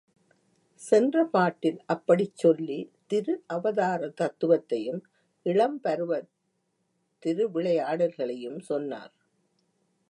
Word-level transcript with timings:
சென்ற 0.81 1.25
பாட்டில் 1.25 1.77
அப்படிச் 1.85 2.35
சொல்லி, 2.35 2.91
திரு 3.07 3.43
அவதாரதத்துவத்தையும், 3.53 5.01
இளம்பருவத் 5.45 6.31
திருவிளையாடல்களையும் 7.23 8.59
சொன்னார். 8.59 9.13